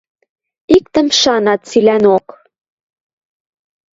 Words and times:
Иктӹм 0.75 1.07
шанат 1.19 1.61
цилӓнок: 1.69 2.27